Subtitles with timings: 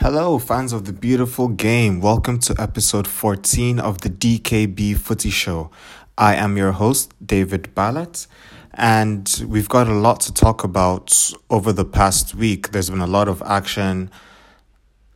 [0.00, 2.02] Hello, fans of the beautiful game.
[2.02, 5.70] Welcome to episode 14 of the DKB Footy Show.
[6.18, 8.26] I am your host, David Ballat,
[8.74, 12.72] and we've got a lot to talk about over the past week.
[12.72, 14.10] There's been a lot of action,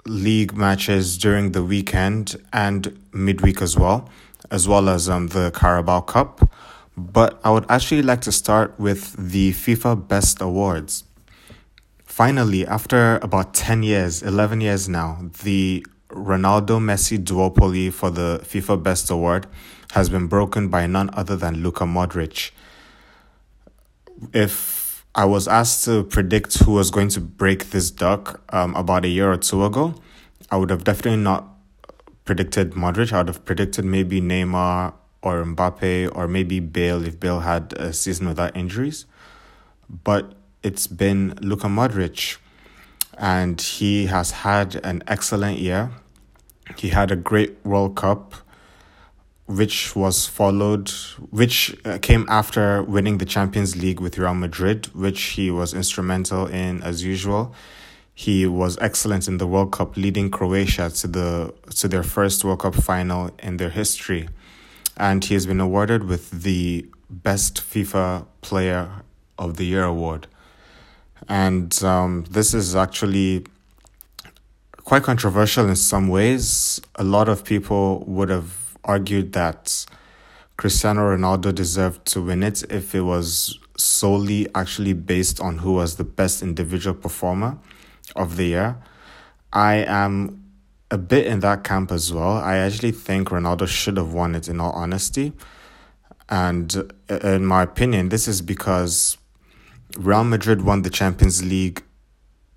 [0.06, 4.08] league matches during the weekend and midweek as well,
[4.50, 6.50] as well as um, the Carabao Cup.
[6.96, 11.04] But I would actually like to start with the FIFA Best Awards.
[12.20, 18.82] Finally, after about 10 years, 11 years now, the Ronaldo Messi duopoly for the FIFA
[18.82, 19.46] Best Award
[19.92, 22.50] has been broken by none other than Luka Modric.
[24.34, 29.06] If I was asked to predict who was going to break this duck um, about
[29.06, 29.94] a year or two ago,
[30.50, 31.48] I would have definitely not
[32.26, 33.14] predicted Modric.
[33.14, 34.92] I would have predicted maybe Neymar
[35.22, 39.06] or Mbappe or maybe Bale if Bale had a season without injuries.
[39.88, 42.36] But it's been Luka Modric,
[43.16, 45.90] and he has had an excellent year.
[46.76, 48.34] He had a great World Cup,
[49.46, 50.90] which was followed,
[51.30, 56.46] which uh, came after winning the Champions League with Real Madrid, which he was instrumental
[56.46, 57.54] in as usual.
[58.14, 62.60] He was excellent in the World Cup, leading Croatia to the to their first World
[62.60, 64.28] Cup final in their history,
[64.96, 69.02] and he has been awarded with the Best FIFA Player
[69.38, 70.26] of the Year award.
[71.28, 73.44] And um, this is actually
[74.84, 76.80] quite controversial in some ways.
[76.96, 79.86] A lot of people would have argued that
[80.56, 85.96] Cristiano Ronaldo deserved to win it if it was solely actually based on who was
[85.96, 87.58] the best individual performer
[88.16, 88.76] of the year.
[89.52, 90.44] I am
[90.90, 92.32] a bit in that camp as well.
[92.36, 95.32] I actually think Ronaldo should have won it in all honesty.
[96.28, 99.16] And uh, in my opinion, this is because
[99.96, 101.82] Real Madrid won the Champions League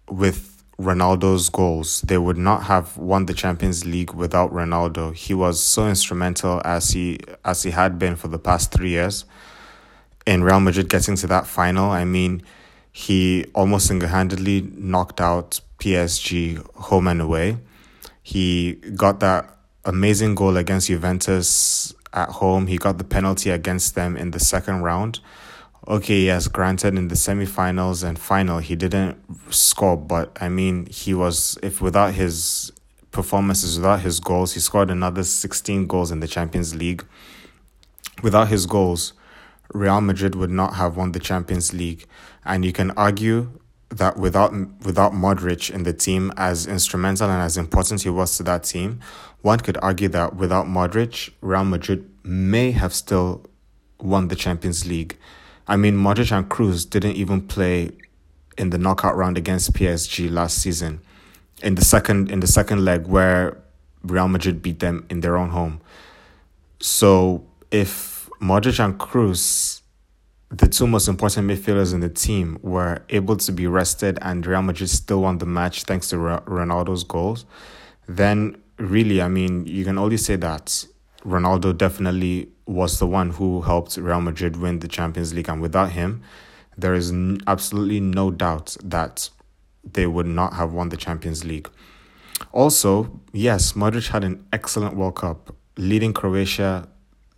[0.09, 2.01] with Ronaldo's goals.
[2.01, 5.15] They would not have won the Champions League without Ronaldo.
[5.15, 9.25] He was so instrumental as he as he had been for the past 3 years
[10.25, 11.91] in Real Madrid getting to that final.
[11.91, 12.41] I mean,
[12.91, 17.57] he almost single-handedly knocked out PSG home and away.
[18.21, 22.67] He got that amazing goal against Juventus at home.
[22.67, 25.19] He got the penalty against them in the second round
[25.87, 29.17] okay, yes, granted in the semifinals and final he didn't
[29.53, 32.71] score, but I mean he was if without his
[33.11, 37.05] performances, without his goals, he scored another sixteen goals in the Champions League.
[38.21, 39.13] Without his goals,
[39.73, 42.05] Real Madrid would not have won the Champions League.
[42.45, 44.51] And you can argue that without
[44.83, 48.99] without Modric in the team, as instrumental and as important he was to that team,
[49.41, 53.45] one could argue that without Modric, Real Madrid may have still
[53.99, 55.17] won the Champions League.
[55.67, 57.91] I mean, Modric and Kroos didn't even play
[58.57, 61.01] in the knockout round against PSG last season
[61.61, 63.57] in the second in the second leg where
[64.03, 65.81] Real Madrid beat them in their own home.
[66.79, 69.81] So if Modric and Kroos,
[70.49, 74.61] the two most important midfielders in the team, were able to be rested and Real
[74.61, 77.45] Madrid still won the match thanks to Ronaldo's goals,
[78.07, 80.85] then really, I mean, you can only say that
[81.25, 85.49] Ronaldo definitely was the one who helped Real Madrid win the Champions League.
[85.49, 86.21] And without him,
[86.77, 89.29] there is n- absolutely no doubt that
[89.83, 91.69] they would not have won the Champions League.
[92.51, 96.87] Also, yes, Modric had an excellent World Cup, leading Croatia,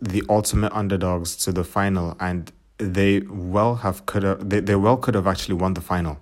[0.00, 4.96] the ultimate underdogs, to the final, and they well have could have they, they well
[4.96, 6.18] could have actually won the final.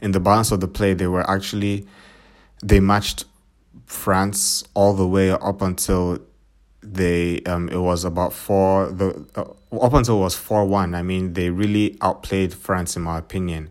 [0.00, 1.86] In the balance of the play, they were actually
[2.62, 3.24] they matched
[3.86, 6.18] France all the way up until
[6.92, 9.44] they um it was about four the uh,
[9.84, 10.94] up until it was four one.
[10.94, 13.70] I mean, they really outplayed France in my opinion.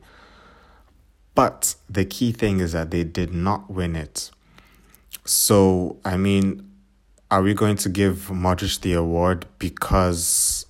[1.35, 4.31] But the key thing is that they did not win it.
[5.25, 6.69] So I mean,
[7.29, 10.65] are we going to give Modric the award because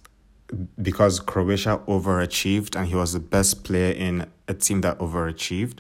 [0.81, 5.80] because Croatia overachieved and he was the best player in a team that overachieved?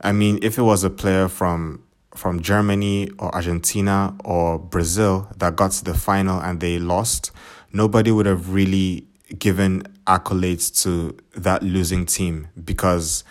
[0.00, 1.82] I mean, if it was a player from
[2.14, 7.30] from Germany or Argentina or Brazil that got to the final and they lost,
[7.72, 9.06] nobody would have really
[9.38, 13.24] given accolades to that losing team because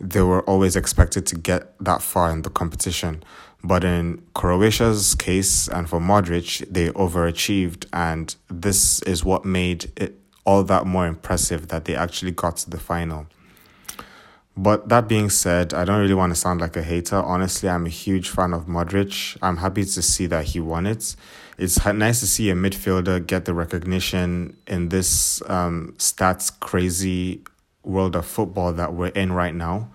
[0.00, 3.22] they were always expected to get that far in the competition.
[3.62, 10.18] But in Croatia's case and for Modric, they overachieved, and this is what made it
[10.46, 13.26] all that more impressive that they actually got to the final.
[14.62, 17.16] But that being said, I don't really want to sound like a hater.
[17.16, 19.38] Honestly, I'm a huge fan of Modric.
[19.40, 21.16] I'm happy to see that he won it.
[21.56, 27.42] It's nice to see a midfielder get the recognition in this um, stats crazy
[27.84, 29.88] world of football that we're in right now.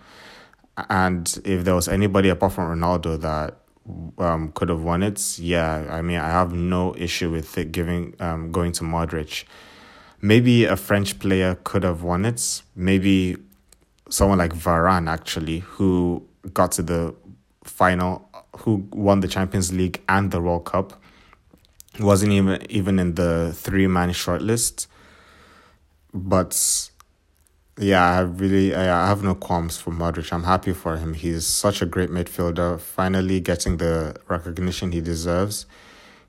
[0.90, 3.58] And if there was anybody apart from Ronaldo that
[4.18, 8.16] um, could have won it, yeah, I mean, I have no issue with it giving
[8.20, 9.44] um, going to Modric.
[10.22, 12.64] Maybe a French player could have won it.
[12.76, 13.38] Maybe
[14.10, 17.16] someone like Varane, actually, who got to the
[17.64, 21.02] final, who won the Champions League and the World Cup,
[22.00, 24.88] wasn't even even in the three man shortlist.
[26.14, 26.90] But
[27.78, 30.32] yeah, I really I have no qualms for Modric.
[30.32, 31.14] I'm happy for him.
[31.14, 35.66] He's such a great midfielder, finally getting the recognition he deserves.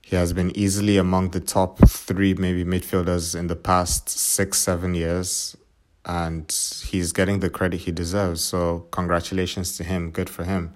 [0.02, 4.94] He has been easily among the top three, maybe midfielders in the past six, seven
[4.94, 5.56] years,
[6.06, 6.50] and
[6.86, 8.42] he's getting the credit he deserves.
[8.42, 10.10] So, congratulations to him.
[10.10, 10.72] Good for him.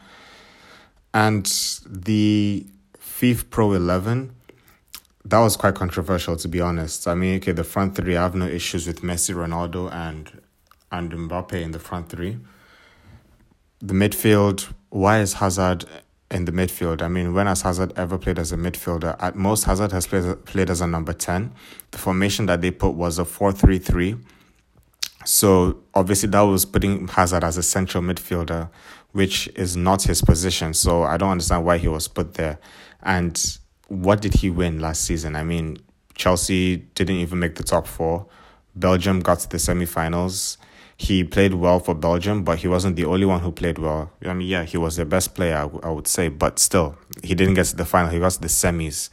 [1.15, 1.47] And
[1.87, 2.67] the
[2.99, 4.35] FIFA Pro 11,
[5.25, 7.07] that was quite controversial, to be honest.
[7.09, 10.41] I mean, okay, the front three, I have no issues with Messi, Ronaldo, and
[10.93, 12.39] and Mbappe in the front three.
[13.81, 15.85] The midfield, why is Hazard
[16.31, 17.01] in the midfield?
[17.01, 19.17] I mean, when has Hazard ever played as a midfielder?
[19.21, 21.53] At most, Hazard has played, played as a number 10.
[21.93, 24.17] The formation that they put was a 4 3 3.
[25.25, 28.71] So obviously, that was putting Hazard as a central midfielder,
[29.13, 30.75] which is not his position.
[30.75, 32.59] So I don't understand why he was put there.
[33.03, 33.59] And
[33.89, 35.37] what did he win last season?
[35.37, 35.79] I mean,
[36.15, 38.27] Chelsea didn't even make the top four.
[38.75, 40.59] Belgium got to the semi-finals
[41.01, 44.11] he played well for Belgium, but he wasn't the only one who played well.
[44.23, 46.95] I mean, yeah, he was the best player, I, w- I would say, but still,
[47.23, 48.11] he didn't get to the final.
[48.11, 49.09] He got to the semis.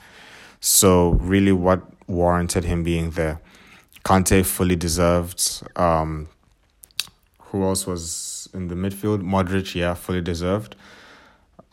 [0.59, 3.39] So, really, what warranted him being there?
[4.07, 5.63] Kante fully deserved.
[5.75, 6.29] Um,
[7.39, 9.21] who else was in the midfield?
[9.21, 10.77] Modric, yeah, fully deserved.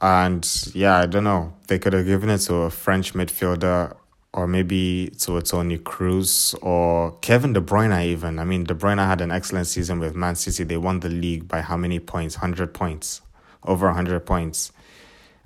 [0.00, 0.44] And
[0.74, 1.54] yeah, I don't know.
[1.68, 3.94] They could have given it to a French midfielder
[4.32, 8.40] or maybe to a Toni Kroos or Kevin De Bruyne even.
[8.40, 10.64] I mean, De Bruyne had an excellent season with Man City.
[10.64, 12.34] They won the league by how many points?
[12.34, 13.20] 100 points.
[13.62, 14.72] Over 100 points.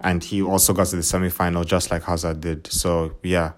[0.01, 2.67] And he also got to the semi-final just like Hazard did.
[2.69, 3.53] So, yeah.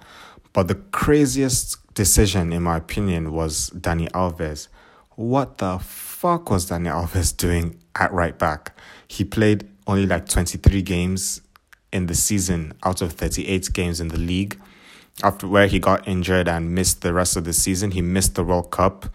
[0.53, 4.69] But the craziest decision, in my opinion, was Dani Alves.
[5.17, 8.77] What the fuck was Dani Alves doing at right back?
[9.09, 11.41] He played only like 23 games
[11.93, 14.59] in the season out of 38 games in the league
[15.23, 17.91] after where he got injured and missed the rest of the season.
[17.91, 19.07] He missed the World Cup.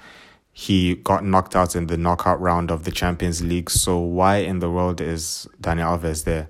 [0.51, 3.69] He got knocked out in the knockout round of the Champions League.
[3.69, 6.49] So why in the world is Dani Alves there?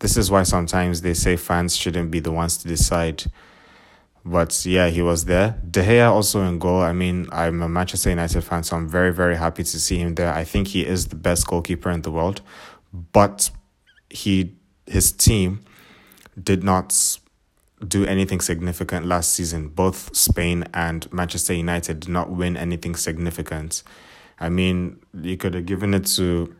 [0.00, 3.24] This is why sometimes they say fans shouldn't be the ones to decide.
[4.26, 5.56] But yeah, he was there.
[5.70, 6.80] De Gea also in goal.
[6.82, 10.16] I mean, I'm a Manchester United fan, so I'm very, very happy to see him
[10.16, 10.34] there.
[10.34, 12.42] I think he is the best goalkeeper in the world.
[12.92, 13.50] But
[14.10, 14.56] he
[14.86, 15.60] his team
[16.42, 17.18] did not
[17.86, 19.68] do anything significant last season.
[19.68, 23.84] Both Spain and Manchester United did not win anything significant.
[24.40, 26.52] I mean, you could have given it to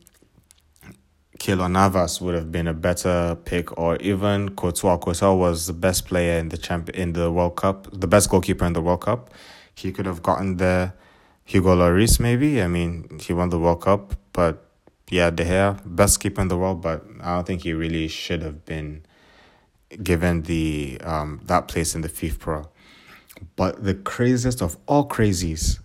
[1.39, 4.99] Keylor Navas would have been a better pick, or even Courtois.
[4.99, 8.65] Courtois was the best player in the champ in the World Cup, the best goalkeeper
[8.65, 9.31] in the World Cup.
[9.75, 10.95] He could have gotten there.
[11.45, 12.61] Hugo Lloris, maybe.
[12.63, 14.67] I mean, he won the World Cup, but
[15.11, 18.43] yeah, De Gea, best keeper in the world, but I don't think he really should
[18.43, 19.05] have been
[20.03, 22.69] given the um that place in the FIFA Pro.
[23.55, 25.79] But the craziest of all crazies,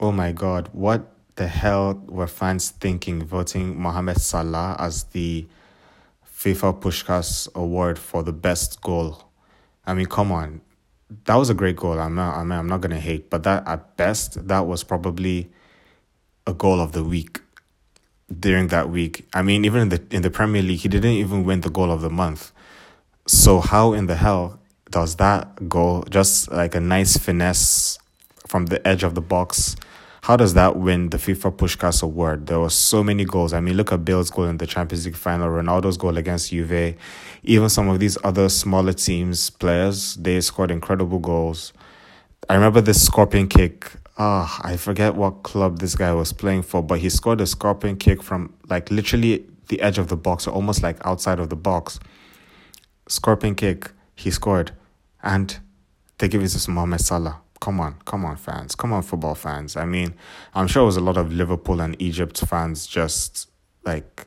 [0.00, 5.46] oh my god, what the hell were fans thinking voting Mohamed Salah as the
[6.26, 9.28] FIFA Puskas award for the best goal?
[9.86, 10.60] I mean, come on.
[11.24, 11.98] That was a great goal.
[11.98, 15.50] I'm not, I I'm not going to hate, but that at best, that was probably
[16.46, 17.40] a goal of the week
[18.40, 19.26] during that week.
[19.34, 21.90] I mean, even in the in the Premier League, he didn't even win the goal
[21.90, 22.52] of the month.
[23.26, 24.60] So how in the hell
[24.90, 27.98] does that goal Just like a nice finesse
[28.46, 29.76] from the edge of the box.
[30.24, 32.46] How does that win the FIFA Puskas award?
[32.46, 33.52] There were so many goals.
[33.52, 36.96] I mean, look at Bale's goal in the Champions League final, Ronaldo's goal against Juve,
[37.42, 40.14] even some of these other smaller teams players.
[40.14, 41.74] They scored incredible goals.
[42.48, 43.92] I remember this scorpion kick.
[44.16, 47.46] Ah, oh, I forget what club this guy was playing for, but he scored a
[47.46, 51.50] scorpion kick from like literally the edge of the box, or almost like outside of
[51.50, 52.00] the box
[53.08, 54.72] scorpion kick, he scored,
[55.22, 55.58] and
[56.16, 57.43] they give it to Mohamed Salah.
[57.64, 58.74] Come on, come on, fans.
[58.74, 59.74] Come on, football fans.
[59.74, 60.12] I mean,
[60.54, 63.48] I'm sure it was a lot of Liverpool and Egypt fans just
[63.86, 64.26] like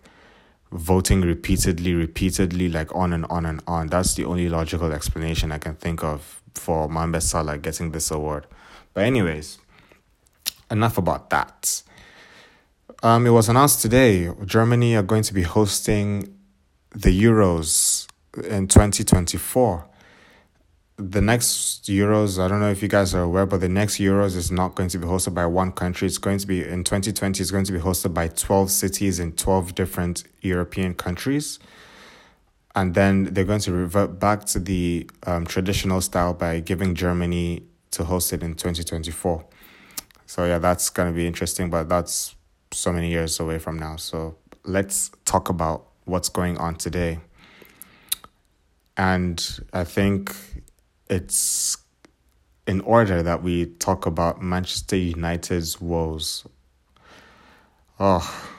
[0.72, 3.90] voting repeatedly, repeatedly, like on and on and on.
[3.90, 8.48] That's the only logical explanation I can think of for Mohamed Salah getting this award.
[8.96, 9.60] But, anyways,
[10.72, 11.84] enough about that.
[13.04, 16.36] Um, it was announced today Germany are going to be hosting
[16.96, 18.08] the Euros
[18.50, 19.86] in 2024.
[20.98, 24.36] The next Euros, I don't know if you guys are aware, but the next Euros
[24.36, 26.08] is not going to be hosted by one country.
[26.08, 29.34] It's going to be in 2020, it's going to be hosted by 12 cities in
[29.34, 31.60] 12 different European countries.
[32.76, 37.64] And then they're going to revert back to the um, traditional style by giving Germany
[37.92, 39.46] to host it in 2024.
[40.26, 42.36] So, yeah, that's going to be interesting, but that's
[42.72, 43.96] so many years away from now.
[43.98, 47.20] So, let's talk about what's going on today.
[48.98, 50.36] And I think
[51.10, 51.78] it's
[52.66, 56.46] in order that we talk about Manchester United's woes.
[58.00, 58.52] Oh,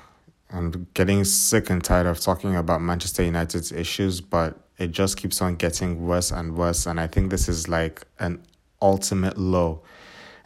[0.51, 5.43] I'm getting sick and tired of talking about Manchester United's issues, but it just keeps
[5.43, 6.87] on getting worse and worse.
[6.87, 8.43] And I think this is like an
[8.81, 9.83] ultimate low.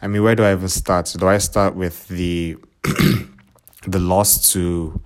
[0.01, 1.13] I mean, where do I even start?
[1.17, 5.01] Do I start with the the loss to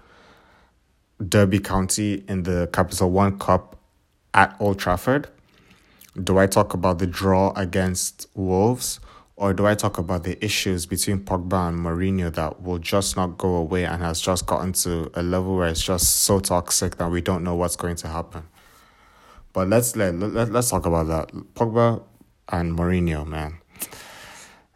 [1.27, 3.77] Derby County in the Capital One Cup
[4.33, 5.29] at Old Trafford?
[6.21, 8.99] Do I talk about the draw against Wolves?
[9.35, 13.37] Or do I talk about the issues between Pogba and Mourinho that will just not
[13.37, 17.11] go away and has just gotten to a level where it's just so toxic that
[17.11, 18.43] we don't know what's going to happen?
[19.53, 21.31] But let's let, let let's talk about that.
[21.53, 22.01] Pogba
[22.49, 23.59] and Mourinho, man.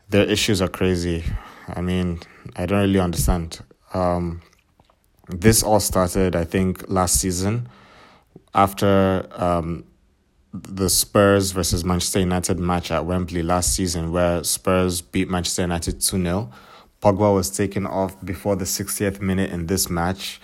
[0.10, 1.24] Their issues are crazy.
[1.67, 2.19] I mean,
[2.55, 3.62] I don't really understand.
[3.95, 4.41] Um,
[5.27, 7.67] this all started, I think, last season
[8.53, 9.86] after um,
[10.53, 16.01] the Spurs versus Manchester United match at Wembley last season, where Spurs beat Manchester United
[16.01, 16.51] 2 0.
[17.01, 20.39] Pogba was taken off before the 60th minute in this match.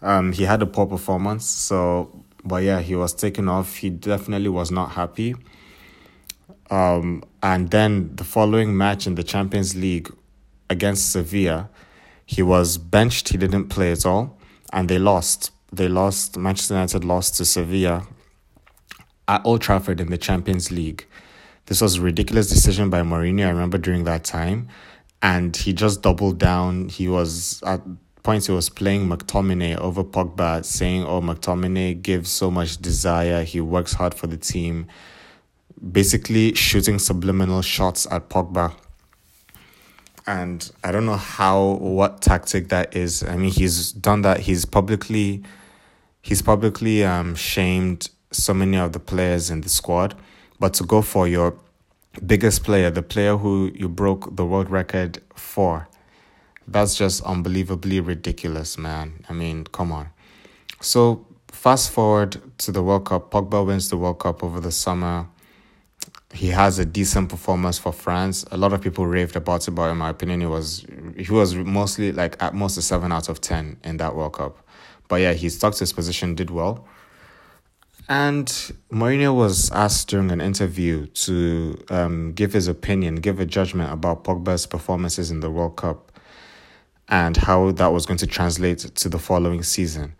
[0.00, 3.76] Um, he had a poor performance, so, but yeah, he was taken off.
[3.76, 5.36] He definitely was not happy.
[6.70, 10.10] Um, and then the following match in the Champions League
[10.70, 11.68] against Sevilla,
[12.24, 14.38] he was benched, he didn't play at all,
[14.72, 15.52] and they lost.
[15.70, 18.06] They lost, Manchester United lost to Sevilla
[19.32, 21.06] at Old Trafford in the Champions League.
[21.64, 24.68] This was a ridiculous decision by Mourinho, I remember during that time.
[25.22, 26.90] And he just doubled down.
[26.90, 27.80] He was at
[28.22, 33.60] points he was playing McTominay over Pogba, saying, Oh, McTominay gives so much desire, he
[33.60, 34.86] works hard for the team.
[35.80, 38.74] Basically shooting subliminal shots at Pogba.
[40.26, 43.22] And I don't know how what tactic that is.
[43.24, 44.40] I mean he's done that.
[44.40, 45.42] He's publicly
[46.20, 50.14] he's publicly um shamed so many of the players in the squad,
[50.58, 51.54] but to go for your
[52.26, 55.88] biggest player, the player who you broke the world record for,
[56.66, 59.24] that's just unbelievably ridiculous, man.
[59.28, 60.10] I mean, come on.
[60.80, 65.28] So, fast forward to the World Cup, Pogba wins the World Cup over the summer.
[66.32, 68.44] He has a decent performance for France.
[68.50, 70.86] A lot of people raved about it, but in my opinion, he was
[71.16, 74.56] he was mostly like at most a seven out of ten in that World Cup.
[75.08, 76.86] But yeah, he stuck to his position, did well.
[78.08, 78.46] And
[78.90, 84.24] Mourinho was asked during an interview to um, give his opinion, give a judgment about
[84.24, 86.12] Pogba's performances in the World Cup
[87.08, 90.14] and how that was going to translate to the following season.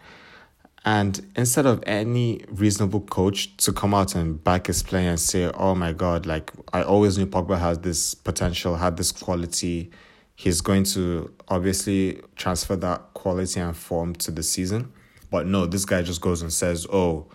[0.85, 5.51] And instead of any reasonable coach to come out and back his play and say,
[5.55, 9.91] oh my God, like I always knew Pogba had this potential, had this quality,
[10.35, 14.93] he's going to obviously transfer that quality and form to the season.
[15.31, 17.29] But no, this guy just goes and says, oh,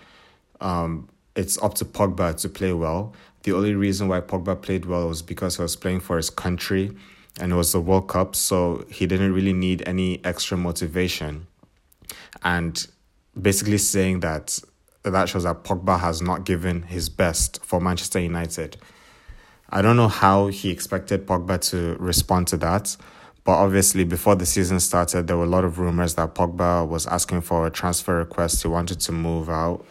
[0.61, 3.13] um, it's up to Pogba to play well.
[3.43, 6.91] The only reason why Pogba played well was because he was playing for his country
[7.39, 11.47] and it was the World Cup, so he didn't really need any extra motivation.
[12.43, 12.85] And
[13.39, 14.59] basically saying that
[15.03, 18.77] that shows that Pogba has not given his best for Manchester United.
[19.69, 22.97] I don't know how he expected Pogba to respond to that,
[23.43, 27.05] but obviously before the season started, there were a lot of rumors that Pogba was
[27.07, 28.63] asking for a transfer request.
[28.63, 29.85] He wanted to move out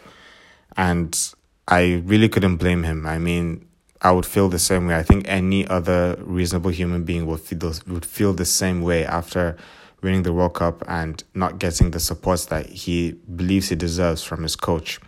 [0.77, 1.33] and
[1.67, 3.05] I really couldn't blame him.
[3.05, 3.67] I mean,
[4.01, 4.95] I would feel the same way.
[4.95, 9.57] I think any other reasonable human being would feel would feel the same way after
[10.01, 14.43] winning the World Cup and not getting the support that he believes he deserves from
[14.43, 14.99] his coach.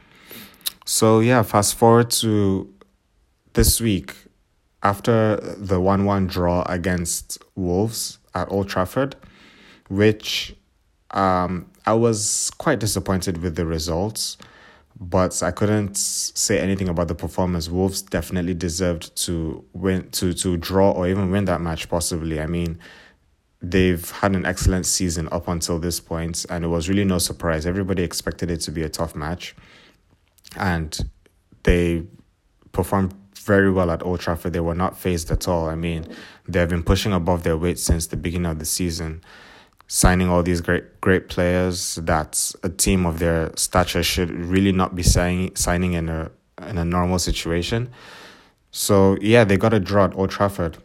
[0.85, 2.73] So yeah, fast forward to
[3.53, 4.15] this week
[4.81, 9.15] after the one-one draw against Wolves at Old Trafford,
[9.89, 10.55] which
[11.11, 14.37] um, I was quite disappointed with the results
[14.99, 17.69] but I couldn't say anything about the performance.
[17.69, 21.89] Wolves definitely deserved to win, to to draw or even win that match.
[21.89, 22.79] Possibly, I mean,
[23.61, 27.65] they've had an excellent season up until this point, and it was really no surprise.
[27.65, 29.55] Everybody expected it to be a tough match,
[30.57, 30.99] and
[31.63, 32.03] they
[32.73, 34.51] performed very well at Old Trafford.
[34.51, 35.69] They were not phased at all.
[35.69, 36.07] I mean,
[36.45, 39.21] they have been pushing above their weight since the beginning of the season
[39.89, 44.95] signing all these great great players that a team of their stature should really not
[44.95, 46.31] be signing signing in a
[46.67, 47.89] in a normal situation.
[48.71, 50.77] So yeah, they got a draw at Old Trafford.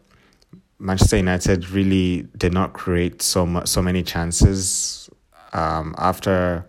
[0.79, 5.09] Manchester United really did not create so much, so many chances.
[5.53, 6.67] Um, after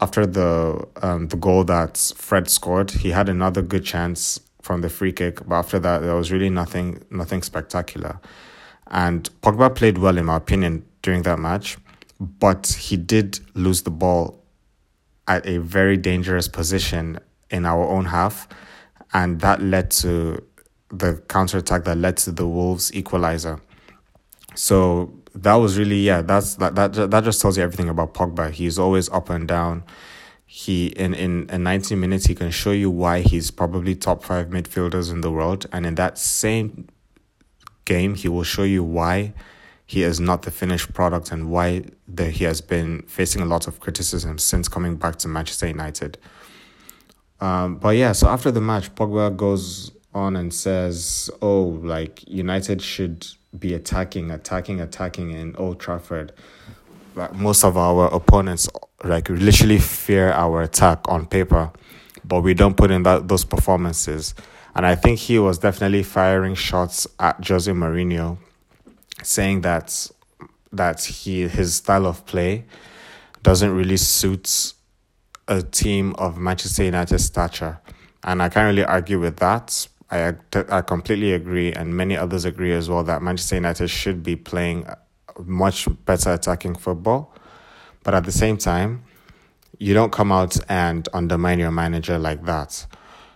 [0.00, 4.90] after the um, the goal that Fred scored, he had another good chance from the
[4.90, 8.20] free kick, but after that, there was really nothing nothing spectacular.
[8.88, 11.76] And Pogba played well, in my opinion, during that match,
[12.18, 14.42] but he did lose the ball
[15.28, 17.20] at a very dangerous position
[17.50, 18.48] in our own half,
[19.12, 20.42] and that led to
[20.88, 23.60] the counter attack that led to the Wolves equalizer.
[24.54, 26.22] So that was really yeah.
[26.22, 28.50] That's that that that just tells you everything about Pogba.
[28.50, 29.84] He's always up and down.
[30.46, 34.48] He in in in ninety minutes he can show you why he's probably top five
[34.48, 36.88] midfielders in the world, and in that same
[37.84, 39.34] game he will show you why
[39.94, 43.68] he is not the finished product and why the, he has been facing a lot
[43.68, 46.18] of criticism since coming back to Manchester United.
[47.40, 51.62] Um, but yeah, so after the match, Pogba goes on and says, "Oh,
[51.94, 53.24] like United should
[53.56, 56.32] be attacking, attacking, attacking in Old Trafford.
[57.14, 58.68] Like most of our opponents,
[59.04, 61.70] like literally fear our attack on paper,
[62.24, 64.34] but we don't put in that those performances."
[64.74, 68.38] And I think he was definitely firing shots at Jose Mourinho,
[69.22, 70.10] saying that
[70.72, 72.64] that he his style of play
[73.42, 74.72] doesn't really suit
[75.46, 77.78] a team of Manchester United stature.
[78.22, 80.34] And I can't really argue with that I,
[80.68, 84.86] I completely agree, and many others agree as well, that Manchester United should be playing
[85.44, 87.34] much better attacking football.
[88.04, 89.04] But at the same time,
[89.78, 92.86] you don't come out and undermine your manager like that.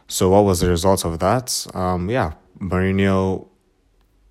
[0.07, 1.67] So, what was the result of that?
[1.75, 3.48] Um, yeah, Mourinho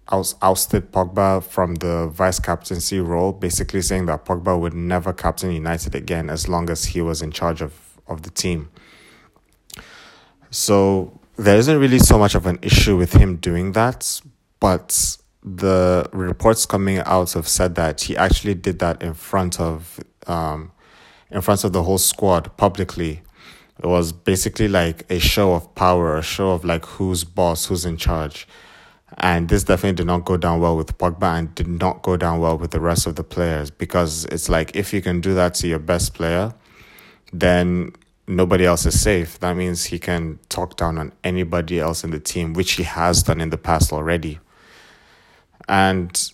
[0.10, 5.96] ousted Pogba from the vice captaincy role, basically saying that Pogba would never captain United
[5.96, 7.74] again as long as he was in charge of,
[8.08, 8.70] of the team.
[10.50, 14.22] So there isn't really so much of an issue with him doing that,
[14.60, 20.00] but the reports coming out have said that he actually did that in front of
[20.26, 20.72] um,
[21.30, 23.22] in front of the whole squad publicly.
[23.80, 27.86] It was basically like a show of power, a show of like who's boss, who's
[27.86, 28.48] in charge.
[29.20, 32.40] And this definitely did not go down well with Pogba and did not go down
[32.40, 35.54] well with the rest of the players because it's like if you can do that
[35.56, 36.54] to your best player,
[37.32, 37.94] then
[38.28, 42.20] nobody else is safe, that means he can talk down on anybody else in the
[42.20, 44.40] team, which he has done in the past already.
[45.70, 46.32] And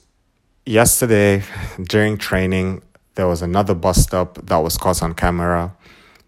[0.66, 1.44] yesterday,
[1.84, 2.82] during training,
[3.16, 5.76] there was another bust up that was caught on camera.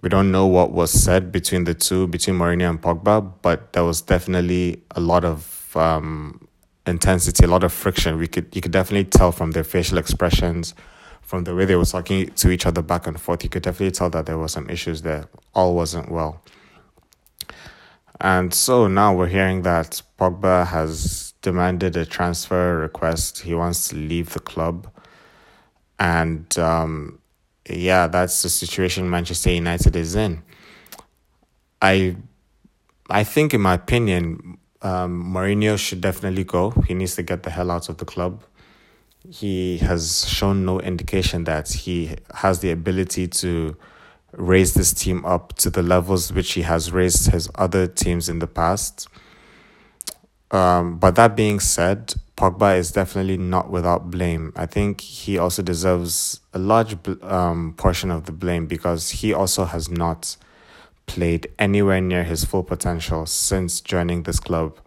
[0.01, 3.83] We don't know what was said between the two, between Mourinho and Pogba, but there
[3.83, 6.47] was definitely a lot of um,
[6.85, 8.17] intensity, a lot of friction.
[8.17, 10.73] We could you could definitely tell from their facial expressions
[11.25, 13.91] from the way they were talking to each other back and forth, you could definitely
[13.91, 15.25] tell that there were some issues there.
[15.55, 16.41] All wasn't well.
[18.21, 23.41] And so now we're hearing that Pogba has demanded a transfer request.
[23.41, 24.87] He wants to leave the club.
[25.97, 27.19] And um,
[27.67, 30.43] yeah, that's the situation Manchester United is in.
[31.81, 32.15] I
[33.09, 36.71] I think, in my opinion, um, Mourinho should definitely go.
[36.87, 38.43] He needs to get the hell out of the club
[39.29, 43.75] he has shown no indication that he has the ability to
[44.33, 48.39] raise this team up to the levels which he has raised his other teams in
[48.39, 49.07] the past.
[50.51, 54.51] Um, but that being said, Pogba is definitely not without blame.
[54.55, 59.65] I think he also deserves a large um, portion of the blame because he also
[59.65, 60.35] has not
[61.05, 64.77] played anywhere near his full potential since joining this club.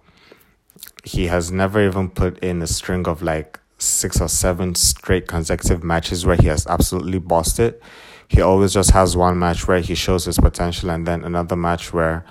[1.05, 5.83] He has never even put in a string of like six or seven straight consecutive
[5.83, 7.83] matches where he has absolutely bossed it.
[8.29, 11.93] He always just has one match where he shows his potential and then another match
[11.93, 12.25] where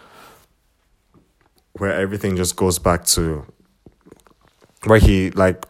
[1.73, 3.45] where everything just goes back to
[4.86, 5.65] where he like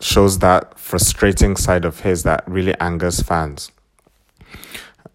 [0.00, 3.70] shows that frustrating side of his that really angers fans.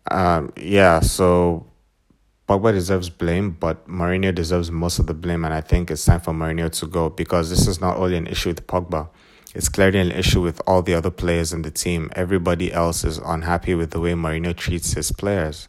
[0.10, 1.66] Um yeah, so
[2.48, 6.20] Pogba deserves blame, but Mourinho deserves most of the blame, and I think it's time
[6.20, 9.10] for Mourinho to go because this is not only an issue with Pogba
[9.54, 12.10] it's clearly an issue with all the other players in the team.
[12.16, 15.68] Everybody else is unhappy with the way Mourinho treats his players.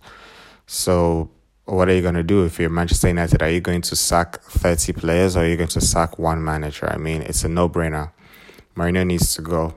[0.66, 1.30] So,
[1.66, 3.42] what are you going to do if you're Manchester United?
[3.42, 6.90] Are you going to sack 30 players or are you going to sack one manager?
[6.90, 8.12] I mean, it's a no brainer.
[8.74, 9.74] Mourinho needs to go.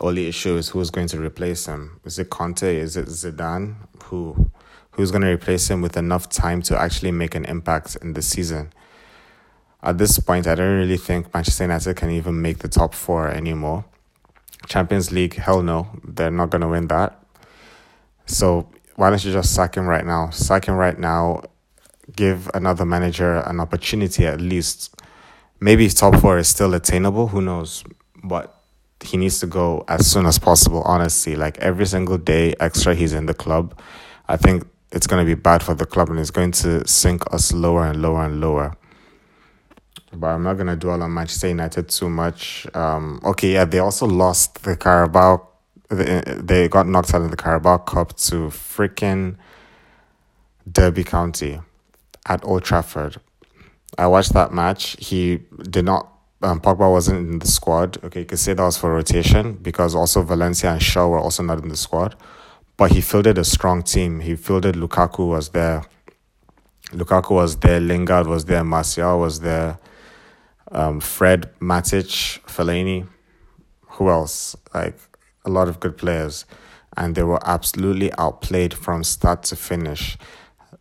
[0.00, 2.00] Only issue is who's going to replace him.
[2.04, 2.76] Is it Conte?
[2.76, 3.76] Is it Zidane?
[4.04, 4.50] Who?
[4.96, 8.22] Who's going to replace him with enough time to actually make an impact in the
[8.22, 8.72] season?
[9.86, 13.28] at this point, I don't really think Manchester United can even make the top four
[13.28, 13.84] anymore.
[14.66, 17.22] Champions League, hell no, they're not going to win that.
[18.26, 20.30] So why don't you just sack him right now?
[20.30, 21.42] Sack him right now.
[22.14, 24.94] Give another manager an opportunity at least
[25.60, 27.28] maybe top four is still attainable.
[27.28, 27.84] Who knows?
[28.24, 28.60] But
[29.00, 31.36] he needs to go as soon as possible, honestly.
[31.36, 33.78] Like every single day extra he's in the club,
[34.26, 37.22] I think it's going to be bad for the club and it's going to sink
[37.30, 38.74] us lower and lower and lower.
[40.10, 42.66] But I'm not going to dwell on Manchester United too much.
[42.72, 45.46] Um, okay, yeah, they also lost the Carabao.
[45.90, 49.36] They, they got knocked out of the Carabao Cup to freaking
[50.70, 51.60] Derby County
[52.26, 53.20] at Old Trafford.
[53.98, 54.96] I watched that match.
[54.98, 56.10] He did not
[56.42, 58.02] um, Pogba wasn't in the squad.
[58.04, 61.42] Okay, you could say that was for rotation because also Valencia and Shaw were also
[61.42, 62.14] not in the squad.
[62.76, 64.20] But he fielded a strong team.
[64.20, 65.84] He fielded Lukaku was there.
[66.90, 67.80] Lukaku was there.
[67.80, 68.62] Lingard was there.
[68.64, 69.78] Martial was there.
[70.70, 73.08] Um, Fred, Matic, Fellaini.
[73.92, 74.56] Who else?
[74.74, 74.98] Like
[75.44, 76.44] a lot of good players.
[76.96, 80.18] And they were absolutely outplayed from start to finish.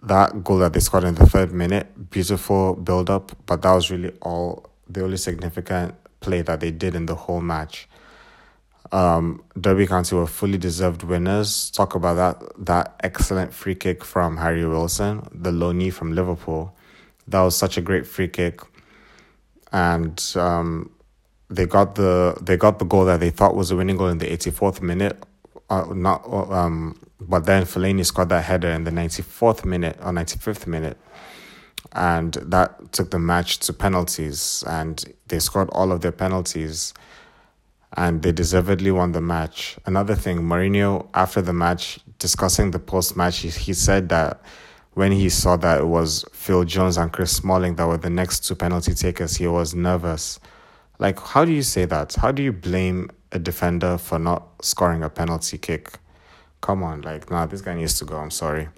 [0.04, 3.90] That goal that they scored in the third minute, beautiful build up, but that was
[3.90, 7.88] really all the only significant play that they did in the whole match.
[8.96, 11.70] Um, Derby County were fully deserved winners.
[11.72, 16.74] Talk about that that excellent free kick from Harry Wilson, the loanee from Liverpool.
[17.28, 18.62] That was such a great free kick,
[19.74, 20.92] and um,
[21.50, 24.20] they got the they got the goal that they thought was a winning goal in
[24.20, 25.22] the eighty fourth minute.
[25.70, 30.14] Uh, not um, but then Fellaini scored that header in the ninety fourth minute or
[30.14, 30.98] ninety fifth minute
[31.92, 36.94] and that took the match to penalties and they scored all of their penalties
[37.94, 39.78] and they deservedly won the match.
[39.86, 44.42] Another thing, Mourinho after the match discussing the post match he, he said that
[44.94, 48.48] when he saw that it was Phil Jones and Chris Smalling that were the next
[48.48, 50.40] two penalty takers, he was nervous.
[51.00, 52.16] Like, how do you say that?
[52.16, 56.00] How do you blame a defender for not scoring a penalty kick?
[56.62, 58.18] Come on, like, nah, this guy needs to go.
[58.18, 58.70] I'm sorry.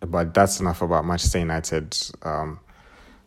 [0.00, 1.96] But that's enough about Manchester United.
[2.22, 2.60] Um,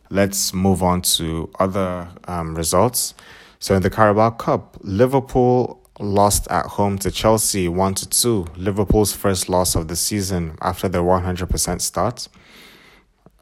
[0.08, 3.14] let's move on to other um, results.
[3.62, 8.46] So in the Carabao Cup, Liverpool lost at home to Chelsea 1 to 2.
[8.56, 12.26] Liverpool's first loss of the season after their 100% start.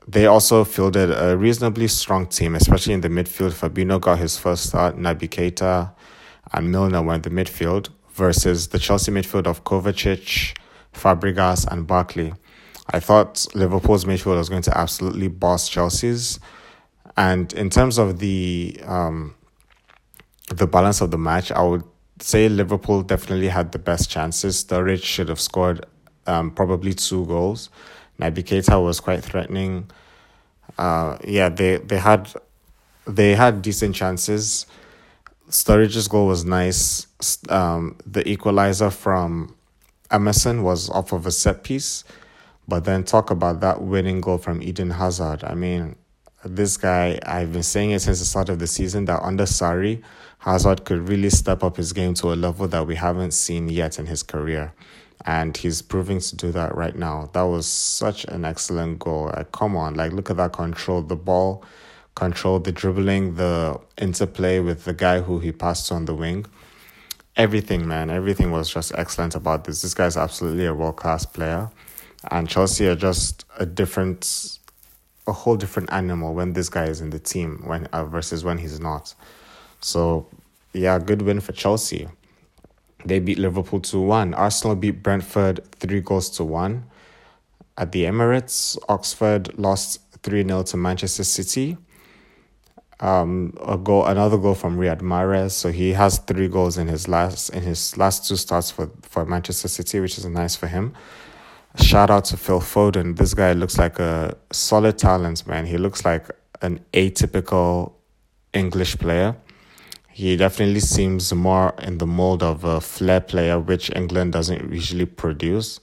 [0.06, 3.52] They also fielded a reasonably strong team, especially in the midfield.
[3.52, 5.94] Fabinho got his first start, Naby Keita
[6.52, 10.54] and Milner were in the midfield versus the Chelsea midfield of Kovacic,
[10.92, 12.35] Fabregas and Barkley.
[12.90, 16.38] I thought Liverpool's midfield was going to absolutely boss Chelsea's.
[17.16, 19.35] And in terms of the um,
[20.56, 21.84] the balance of the match, I would
[22.20, 24.62] say Liverpool definitely had the best chances.
[24.62, 25.86] Sturridge should have scored
[26.26, 27.70] um, probably two goals.
[28.20, 29.90] Naby Keita was quite threatening.
[30.76, 32.30] Uh, yeah, they, they had
[33.06, 34.66] they had decent chances.
[35.48, 37.06] Sturridge's goal was nice.
[37.48, 39.56] Um, the equalizer from
[40.10, 42.04] Emerson was off of a set piece.
[42.68, 45.42] But then talk about that winning goal from Eden Hazard.
[45.42, 45.96] I mean,
[46.44, 50.03] this guy, I've been saying it since the start of the season that under Sarri,
[50.38, 53.98] Hazard could really step up his game to a level that we haven't seen yet
[53.98, 54.72] in his career.
[55.26, 57.29] And he's proving to do that right now.
[57.35, 59.31] That was such an excellent goal.
[59.37, 61.03] Like, come on, like look at that control.
[61.03, 61.62] The ball
[62.14, 66.46] control, the dribbling, the interplay with the guy who he passed on the wing.
[67.37, 69.83] Everything, man, everything was just excellent about this.
[69.83, 71.70] This guy's absolutely a world class player
[72.31, 74.59] and Chelsea are just a different,
[75.31, 78.59] a whole different animal when this guy is in the team when uh, versus when
[78.59, 79.14] he's not.
[79.81, 80.27] So,
[80.75, 82.09] yeah, good win for Chelsea.
[83.07, 84.35] They beat Liverpool 2 1.
[84.35, 86.85] Arsenal beat Brentford 3 goals to 1.
[87.79, 91.79] At the Emirates, Oxford lost 3 0 to Manchester City.
[92.99, 95.53] Um, a goal, another goal from Riyad Mahrez.
[95.53, 99.25] So he has three goals in his last in his last two starts for, for
[99.25, 100.93] Manchester City, which is nice for him.
[101.76, 103.16] Shout out to Phil Foden.
[103.16, 105.66] This guy looks like a solid talent, man.
[105.66, 106.26] He looks like
[106.62, 107.92] an atypical
[108.52, 109.37] English player.
[110.09, 115.06] He definitely seems more in the mold of a flair player, which England doesn't usually
[115.06, 115.78] produce.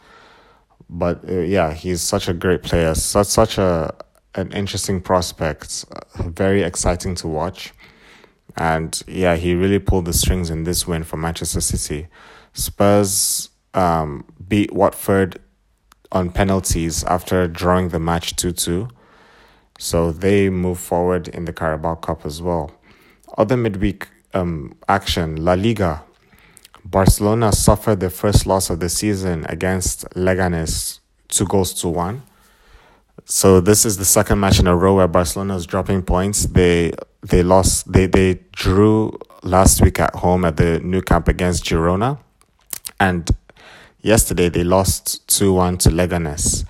[0.89, 3.95] But uh, yeah, he's such a great player, such such a
[4.35, 5.85] an interesting prospect,
[6.17, 7.73] very exciting to watch.
[8.57, 12.07] And yeah, he really pulled the strings in this win for Manchester City.
[12.53, 15.39] Spurs um, beat Watford
[16.11, 18.87] on penalties after drawing the match 2 2.
[19.79, 22.71] So they move forward in the Carabao Cup as well.
[23.37, 26.03] Other midweek um, action La Liga.
[26.83, 32.23] Barcelona suffered their first loss of the season against Leganes, two goals to one.
[33.25, 36.45] So this is the second match in a row where Barcelona is dropping points.
[36.45, 41.65] They they lost they they drew last week at home at the Nou Camp against
[41.65, 42.19] Girona,
[42.99, 43.29] and
[44.01, 46.65] Yesterday, they lost 2 1 to Leganes.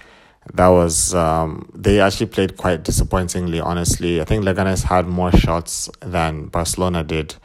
[0.54, 3.60] That was um, they actually played quite disappointingly.
[3.60, 7.36] Honestly, I think Leganes had more shots than Barcelona did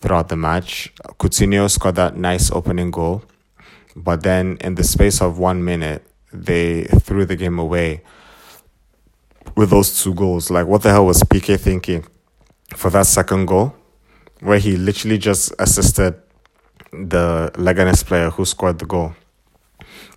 [0.00, 0.92] throughout the match.
[1.18, 3.22] Coutinho scored that nice opening goal,
[3.94, 8.02] but then in the space of one minute, they threw the game away
[9.56, 10.50] with those two goals.
[10.50, 12.04] Like, what the hell was Piqué thinking
[12.76, 13.74] for that second goal,
[14.40, 16.20] where he literally just assisted
[16.92, 19.14] the Leganes player who scored the goal?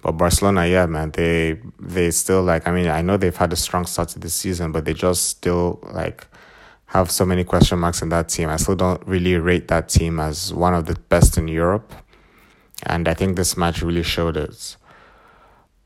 [0.01, 2.67] But Barcelona, yeah, man, they they still like.
[2.67, 5.29] I mean, I know they've had a strong start to the season, but they just
[5.29, 6.27] still like
[6.87, 8.49] have so many question marks in that team.
[8.49, 11.93] I still don't really rate that team as one of the best in Europe,
[12.85, 14.75] and I think this match really showed it.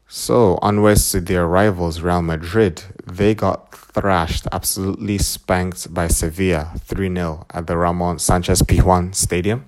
[0.09, 2.81] So, onwards to their rivals, Real Madrid.
[3.05, 9.65] They got thrashed, absolutely spanked by Sevilla 3 0 at the Ramon Sanchez Pizjuan Stadium.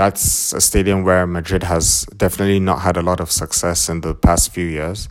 [0.00, 4.14] That's a stadium where Madrid has definitely not had a lot of success in the
[4.14, 5.10] past few years,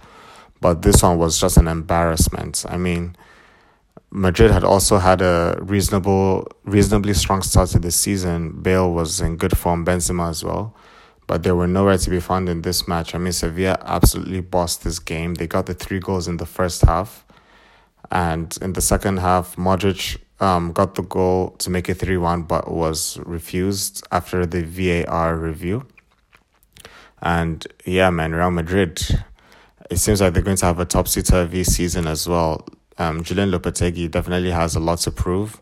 [0.61, 2.65] but this one was just an embarrassment.
[2.67, 3.15] I mean,
[4.09, 8.63] Madrid had also had a reasonable, reasonably strong start to the season.
[8.63, 10.75] Bale was in good form, Benzema as well
[11.27, 13.13] but they were nowhere to be found in this match.
[13.13, 15.35] I mean, Sevilla absolutely bossed this game.
[15.35, 17.23] They got the three goals in the first half,
[18.09, 22.43] and in the second half, Modric um, got the goal to make it 3 1,
[22.43, 25.85] but was refused after the VAR review.
[27.21, 29.01] And yeah, man, Real Madrid,
[29.89, 32.65] it seems like they're going to have a topsy turvy season as well.
[32.97, 35.61] Um, Julian Lopetegui definitely has a lot to prove.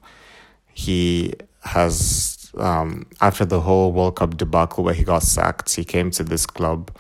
[0.74, 6.12] He has um, after the whole World Cup debacle where he got sacked, he came
[6.12, 6.96] to this club.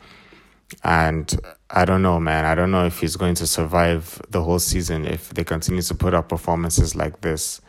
[0.83, 2.45] And I don't know, man.
[2.45, 5.95] I don't know if he's going to survive the whole season if they continue to
[5.95, 7.61] put up performances like this.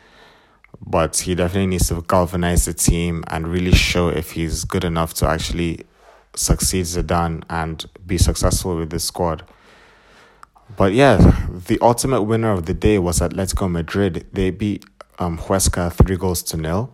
[0.81, 5.13] But he definitely needs to galvanize the team and really show if he's good enough
[5.15, 5.85] to actually
[6.35, 9.43] succeed Zidane and be successful with this squad.
[10.77, 11.17] But yeah,
[11.49, 14.27] the ultimate winner of the day was Atletico Madrid.
[14.31, 14.85] They beat
[15.17, 16.93] um, Huesca three goals to nil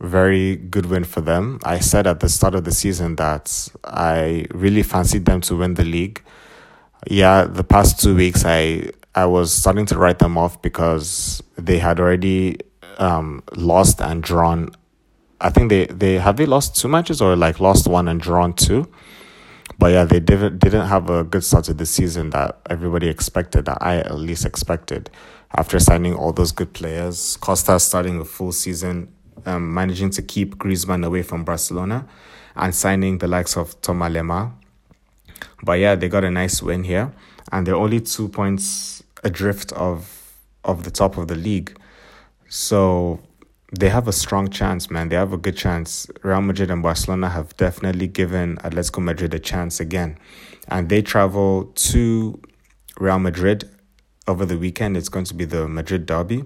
[0.00, 1.58] very good win for them.
[1.64, 5.74] I said at the start of the season that I really fancied them to win
[5.74, 6.22] the league.
[7.08, 11.78] Yeah, the past two weeks I I was starting to write them off because they
[11.78, 12.58] had already
[12.98, 14.70] um, lost and drawn.
[15.40, 18.52] I think they, they have they lost two matches or like lost one and drawn
[18.54, 18.90] two.
[19.78, 23.66] But yeah, they didn't didn't have a good start to the season that everybody expected,
[23.66, 25.10] that I at least expected.
[25.54, 29.12] After signing all those good players, Costa starting a full season
[29.44, 32.06] um, managing to keep Griezmann away from Barcelona
[32.54, 34.52] and signing the likes of Thomas Lemar.
[35.62, 37.12] But yeah, they got a nice win here,
[37.52, 41.76] and they're only two points adrift of of the top of the league.
[42.48, 43.20] So
[43.78, 45.08] they have a strong chance, man.
[45.08, 46.08] They have a good chance.
[46.22, 50.18] Real Madrid and Barcelona have definitely given Atletico Madrid a chance again.
[50.68, 52.40] And they travel to
[52.98, 53.68] Real Madrid
[54.26, 54.96] over the weekend.
[54.96, 56.44] It's going to be the Madrid derby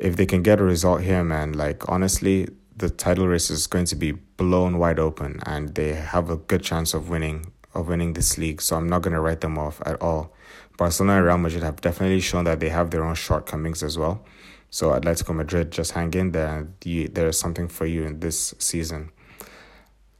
[0.00, 3.86] if they can get a result here, man, like honestly, the title race is going
[3.86, 8.14] to be blown wide open, and they have a good chance of winning of winning
[8.14, 8.62] this league.
[8.62, 10.34] So I'm not going to write them off at all.
[10.78, 14.24] Barcelona and Real Madrid have definitely shown that they have their own shortcomings as well.
[14.70, 18.54] So Atletico Madrid, just hang in there, you, there is something for you in this
[18.58, 19.10] season.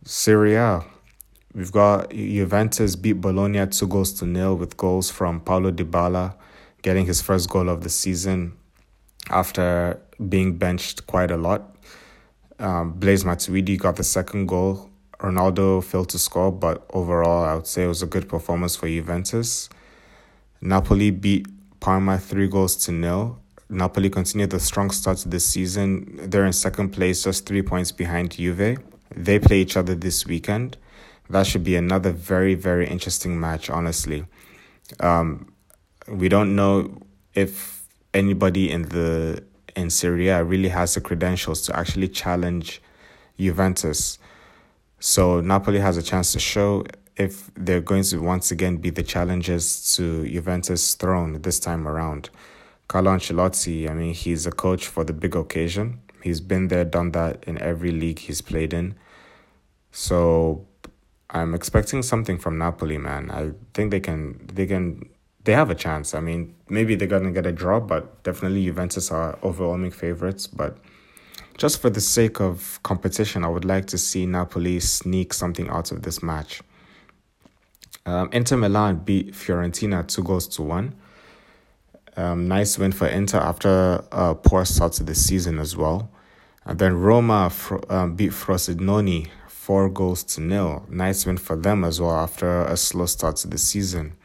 [0.05, 0.85] Serie A,
[1.55, 6.35] we've got Juventus beat Bologna two goals to nil with goals from Paulo Dybala
[6.83, 8.57] getting his first goal of the season
[9.31, 11.77] after being benched quite a lot.
[12.59, 14.89] Um, Blaise Matuidi got the second goal.
[15.19, 18.87] Ronaldo failed to score, but overall, I would say it was a good performance for
[18.87, 19.69] Juventus.
[20.61, 21.47] Napoli beat
[21.81, 23.41] Parma three goals to nil.
[23.69, 26.19] Napoli continued the strong start to the season.
[26.31, 28.79] They're in second place, just three points behind Juve.
[29.15, 30.77] They play each other this weekend.
[31.29, 34.27] That should be another very, very interesting match, honestly.
[35.01, 35.53] Um,
[36.07, 37.03] we don't know
[37.35, 42.81] if anybody in the in Serie A really has the credentials to actually challenge
[43.39, 44.19] Juventus.
[45.01, 49.03] So Napoli has a chance to show if they're going to once again be the
[49.03, 52.31] challengers to Juventus' throne this time around.
[52.89, 56.01] Carlo Ancelotti, I mean, he's a coach for the big occasion.
[56.23, 58.95] He's been there, done that in every league he's played in.
[59.91, 60.67] So
[61.31, 63.31] I'm expecting something from Napoli, man.
[63.31, 65.09] I think they can they can
[65.45, 66.15] they have a chance.
[66.15, 70.47] I mean, maybe they're gonna get a draw, but definitely Juventus are overwhelming favorites.
[70.47, 70.79] But
[71.57, 75.91] just for the sake of competition, I would like to see Napoli sneak something out
[75.91, 76.63] of this match.
[78.05, 80.95] Um, Inter Milan beat Fiorentina two goals to one.
[82.17, 86.11] Um, nice win for Inter after a poor start to the season as well.
[86.65, 87.53] And then Roma
[87.91, 90.87] um, beat Frosinone four goals to nil.
[90.89, 94.17] Nice win for them as well after a slow start to the season.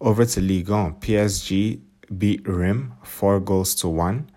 [0.00, 1.80] Over to Ligue 1, PSG
[2.16, 4.30] beat Reims four goals to one.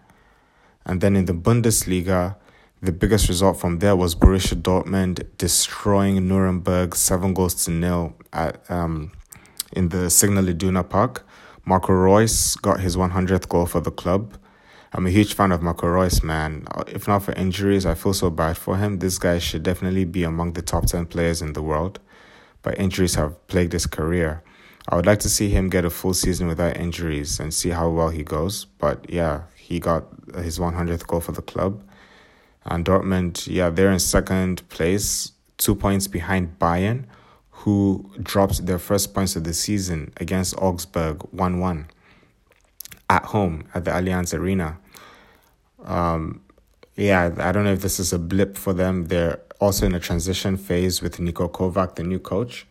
[0.86, 2.36] And then in the Bundesliga,
[2.82, 8.70] the biggest result from there was Borussia Dortmund destroying Nuremberg seven goals to nil at
[8.70, 9.12] um,
[9.72, 11.26] in the Signal Iduna Park.
[11.66, 14.38] Marco Reus got his 100th goal for the club.
[14.92, 16.68] I'm a huge fan of Marco Reus, man.
[16.88, 19.00] If not for injuries, I feel so bad for him.
[19.00, 22.00] This guy should definitely be among the top 10 players in the world,
[22.62, 24.44] but injuries have plagued his career.
[24.90, 27.90] I would like to see him get a full season without injuries and see how
[27.90, 28.66] well he goes.
[28.66, 31.82] But yeah, he got his 100th goal for the club.
[32.66, 37.06] And Dortmund, yeah, they're in second place, two points behind Bayern,
[37.64, 41.88] who dropped their first points of the season against Augsburg 1 1
[43.10, 44.78] at home at the Allianz Arena.
[45.86, 46.42] Um,
[46.98, 49.06] yeah, I don't know if this is a blip for them.
[49.06, 52.68] They're also in a transition phase with Niko Kovac, the new coach.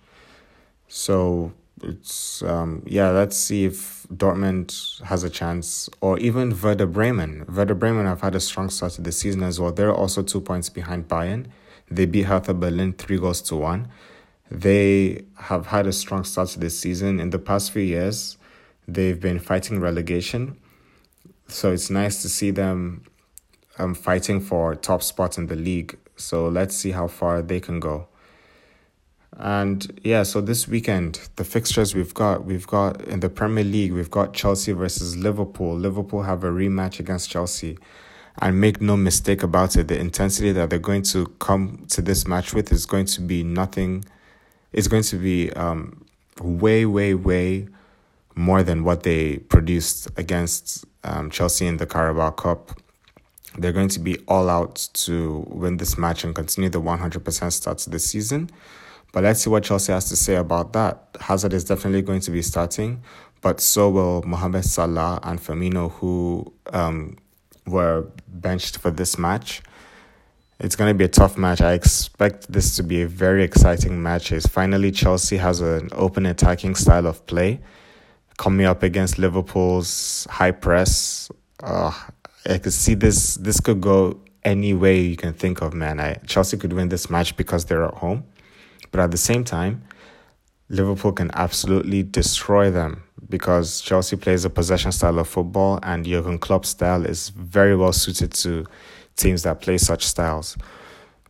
[0.89, 3.09] So it's um, yeah.
[3.11, 7.47] Let's see if Dortmund has a chance, or even Werder Bremen.
[7.49, 9.73] Werder Bremen have had a strong start to the season as well.
[9.73, 11.47] They're also two points behind Bayern.
[11.91, 13.89] They beat Hertha Berlin three goals to one.
[14.53, 17.21] They have had a strong start to this season.
[17.21, 18.37] In the past few years,
[18.87, 20.59] they've been fighting relegation,
[21.49, 23.05] so it's nice to see them
[23.79, 25.99] um, fighting for top spot in the league.
[26.17, 28.09] So let's see how far they can go.
[29.39, 33.95] And yeah, so this weekend, the fixtures we've got, we've got in the Premier League,
[33.95, 35.75] we've got Chelsea versus Liverpool.
[35.75, 37.79] Liverpool have a rematch against Chelsea.
[38.43, 42.27] And make no mistake about it, the intensity that they're going to come to this
[42.27, 44.05] match with is going to be nothing,
[44.73, 46.05] it's going to be um,
[46.41, 47.69] way, way, way
[48.35, 52.81] more than what they produced against um, Chelsea in the Carabao Cup.
[53.59, 57.79] They're going to be all out to win this match and continue the 100% start
[57.79, 58.51] to the season.
[59.13, 61.17] But let's see what Chelsea has to say about that.
[61.21, 63.03] Hazard is definitely going to be starting,
[63.43, 67.19] but so will Mohamed Salah and Firmino, who um,
[67.67, 69.63] were benched for this match.
[70.63, 71.61] It's going to be a tough match.
[71.61, 74.31] I expect this to be a very exciting match.
[74.31, 77.61] Is finally Chelsea has an open attacking style of play
[78.39, 81.33] coming up against Liverpool's high press.
[81.61, 81.93] Uh,
[82.49, 83.35] I could see this.
[83.35, 85.99] This could go any way you can think of, man.
[85.99, 88.23] I Chelsea could win this match because they're at home.
[88.93, 89.83] But at the same time,
[90.69, 96.39] Liverpool can absolutely destroy them because Chelsea plays a possession style of football and Jurgen
[96.39, 98.65] Klopp's style is very well suited to
[99.17, 100.57] teams that play such styles.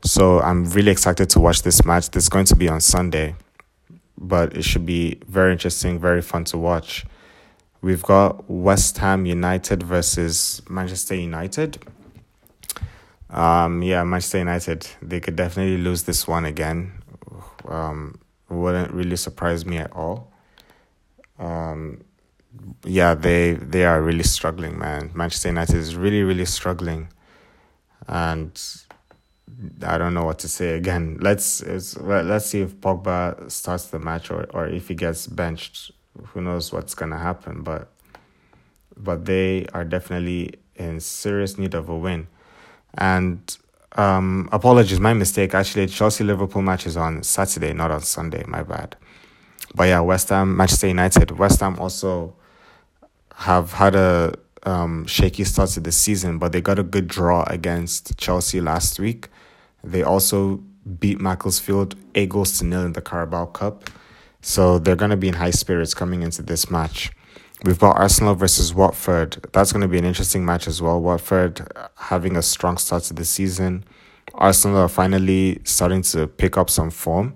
[0.04, 2.10] So I'm really excited to watch this match.
[2.10, 3.36] This is going to be on Sunday,
[4.18, 7.04] but it should be very interesting, very fun to watch.
[7.82, 11.78] We've got West Ham United versus Manchester United.
[13.30, 17.02] Um, yeah, Manchester United, they could definitely lose this one again
[17.68, 18.18] um,
[18.48, 20.32] wouldn't really surprise me at all.
[21.38, 22.02] Um,
[22.84, 25.10] yeah, they they are really struggling, man.
[25.14, 27.08] Manchester United is really really struggling,
[28.08, 28.60] and
[29.84, 31.18] I don't know what to say again.
[31.20, 35.92] Let's let's see if Pogba starts the match or, or if he gets benched.
[36.28, 37.62] Who knows what's gonna happen?
[37.62, 37.92] But
[38.96, 42.28] but they are definitely in serious need of a win,
[42.94, 43.56] and
[43.96, 45.54] um, apologies, my mistake.
[45.54, 48.44] Actually, Chelsea Liverpool match is on Saturday, not on Sunday.
[48.46, 48.96] My bad.
[49.74, 51.30] But yeah, West Ham, Manchester United.
[51.32, 52.34] West Ham also
[53.36, 57.44] have had a um, shaky start to the season, but they got a good draw
[57.44, 59.28] against Chelsea last week.
[59.82, 60.62] They also
[60.98, 63.90] beat Macclesfield eight goals to nil in the Carabao Cup.
[64.40, 67.10] So they're going to be in high spirits coming into this match.
[67.64, 69.46] We've got Arsenal versus Watford.
[69.52, 71.00] That's going to be an interesting match as well.
[71.00, 73.84] Watford having a strong start to the season.
[74.34, 77.34] Arsenal are finally starting to pick up some form,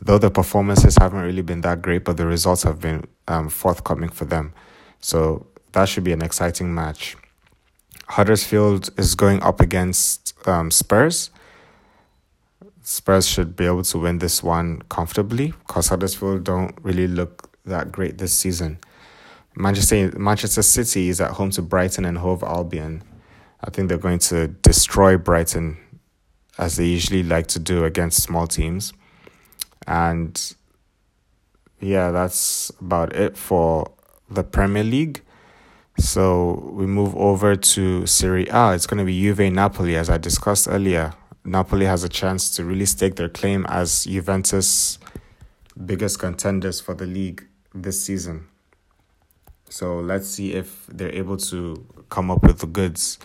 [0.00, 4.08] though the performances haven't really been that great, but the results have been um, forthcoming
[4.08, 4.54] for them.
[5.00, 7.16] So that should be an exciting match.
[8.08, 11.30] Huddersfield is going up against um, Spurs.
[12.82, 17.92] Spurs should be able to win this one comfortably because Huddersfield don't really look that
[17.92, 18.78] great this season.
[19.54, 23.02] Manchester Manchester City is at home to Brighton and Hove Albion.
[23.62, 25.76] I think they're going to destroy Brighton
[26.58, 28.92] as they usually like to do against small teams.
[29.86, 30.54] And
[31.80, 33.90] yeah, that's about it for
[34.30, 35.22] the Premier League.
[35.98, 38.72] So we move over to Serie A.
[38.72, 41.12] It's going to be Juve Napoli, as I discussed earlier.
[41.44, 44.98] Napoli has a chance to really stake their claim as Juventus'
[45.84, 48.46] biggest contenders for the league this season.
[49.70, 53.18] So let's see if they're able to come up with the goods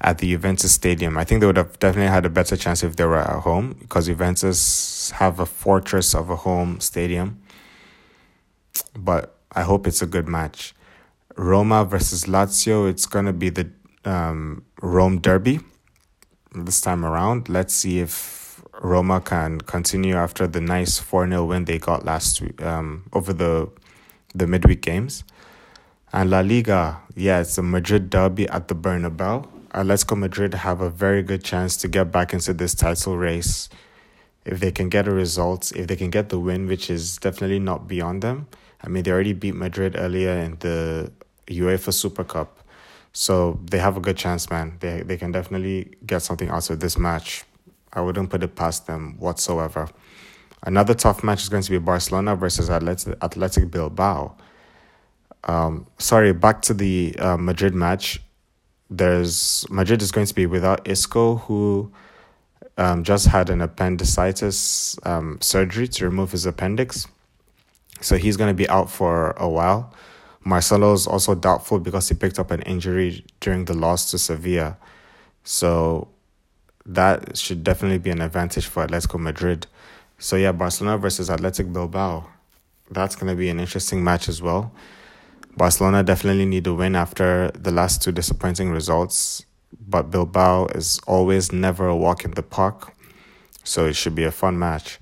[0.00, 1.16] at the Juventus Stadium.
[1.16, 3.76] I think they would have definitely had a better chance if they were at home
[3.78, 7.40] because Juventus have a fortress of a home stadium.
[8.96, 10.74] But I hope it's a good match.
[11.38, 13.70] Roma versus Lazio, it's going to be the
[14.04, 15.60] um, Rome derby
[16.52, 17.48] this time around.
[17.48, 22.40] Let's see if Roma can continue after the nice 4 0 win they got last
[22.40, 23.70] week um, over the,
[24.34, 25.22] the midweek games.
[26.12, 29.46] And La Liga, yeah, it's a Madrid derby at the Bernabeu.
[29.70, 33.68] Atletico Madrid have a very good chance to get back into this title race
[34.44, 37.60] if they can get a result, if they can get the win, which is definitely
[37.60, 38.48] not beyond them.
[38.82, 41.12] I mean, they already beat Madrid earlier in the
[41.48, 42.58] UEFA Super Cup.
[43.12, 44.76] So they have a good chance, man.
[44.80, 47.44] They they can definitely get something out of this match.
[47.92, 49.88] I wouldn't put it past them whatsoever.
[50.62, 54.36] Another tough match is going to be Barcelona versus Athletic, Bilbao.
[55.44, 58.20] Um, sorry, back to the uh, Madrid match.
[58.90, 61.92] There's Madrid is going to be without Isco, who
[62.76, 67.06] um, just had an appendicitis um, surgery to remove his appendix.
[68.00, 69.92] So he's going to be out for a while.
[70.48, 74.78] Marcelo is also doubtful because he picked up an injury during the loss to Sevilla.
[75.44, 76.08] So
[76.86, 79.66] that should definitely be an advantage for Atletico Madrid.
[80.18, 82.26] So yeah, Barcelona versus Athletic Bilbao.
[82.90, 84.72] That's going to be an interesting match as well.
[85.54, 89.44] Barcelona definitely need a win after the last two disappointing results,
[89.86, 92.94] but Bilbao is always never a walk in the park.
[93.64, 94.98] So it should be a fun match.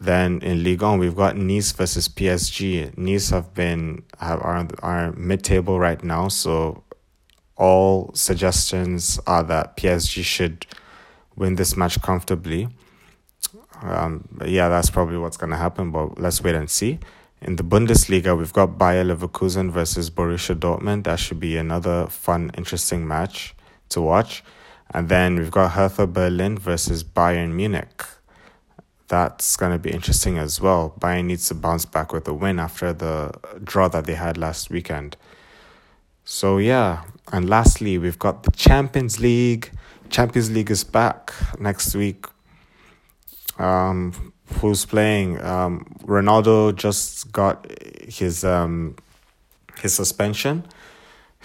[0.00, 2.96] Then in Ligue 1, we've got Nice versus PSG.
[2.96, 6.82] Nice have been have are, are mid table right now, so
[7.56, 10.66] all suggestions are that PSG should
[11.36, 12.68] win this match comfortably.
[13.82, 16.98] Um, yeah, that's probably what's going to happen, but let's wait and see.
[17.42, 21.04] In the Bundesliga, we've got Bayer Leverkusen versus Borussia Dortmund.
[21.04, 23.54] That should be another fun, interesting match
[23.90, 24.42] to watch.
[24.92, 28.04] And then we've got Hertha Berlin versus Bayern Munich
[29.08, 30.94] that's going to be interesting as well.
[30.98, 33.32] Bayern needs to bounce back with a win after the
[33.62, 35.16] draw that they had last weekend.
[36.24, 37.04] So, yeah.
[37.32, 39.70] And lastly, we've got the Champions League.
[40.10, 42.26] Champions League is back next week.
[43.58, 45.40] Um, who's playing?
[45.42, 47.66] Um, Ronaldo just got
[48.08, 48.96] his um,
[49.80, 50.64] his suspension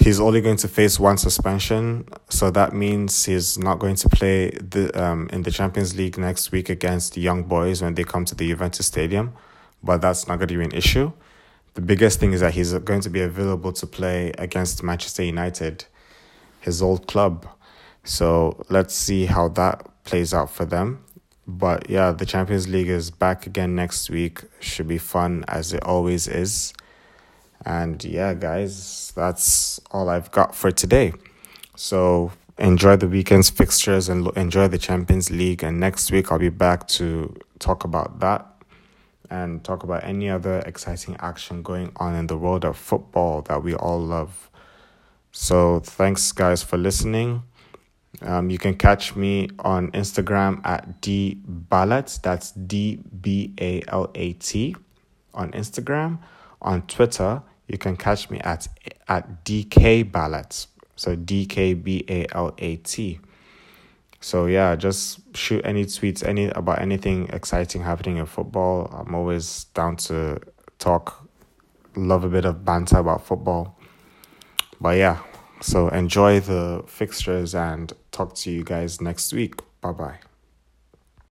[0.02, 4.49] he's only going to face one suspension, so that means he's not going to play
[4.49, 8.26] the um in the Champions League next week against the Young Boys when they come
[8.26, 9.34] to the Juventus Stadium.
[9.84, 11.12] But that's not going to be an issue.
[11.74, 15.86] The biggest thing is that he's going to be available to play against Manchester United,
[16.60, 17.47] his old club.
[18.04, 21.04] So let's see how that plays out for them.
[21.47, 24.41] But yeah, the Champions League is back again next week.
[24.60, 26.74] Should be fun as it always is.
[27.66, 31.14] And yeah, guys, that's all I've got for today.
[31.76, 35.64] So enjoy the weekend's fixtures and enjoy the Champions League.
[35.64, 38.47] And next week, I'll be back to talk about that
[39.30, 43.64] and talk about any other exciting action going on in the world of football that
[43.64, 44.49] we all love.
[45.32, 47.43] So thanks, guys, for listening.
[48.22, 52.22] Um, you can catch me on Instagram at D Balat.
[52.22, 54.76] That's D B A L A T
[55.34, 56.20] on Instagram.
[56.62, 57.41] On Twitter,
[57.72, 58.67] you can catch me at
[59.07, 60.67] at DK Balat.
[60.95, 63.19] So D K B A L A T.
[64.19, 68.88] So yeah, just shoot any tweets any about anything exciting happening in football.
[68.93, 70.39] I'm always down to
[70.80, 71.28] talk.
[71.95, 73.78] Love a bit of banter about football.
[74.80, 75.19] But yeah,
[75.61, 79.55] so enjoy the fixtures and talk to you guys next week.
[79.80, 80.31] Bye bye.